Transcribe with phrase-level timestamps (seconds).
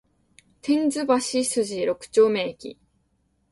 [0.63, 1.43] 天津橋筋
[1.85, 2.77] 六丁目駅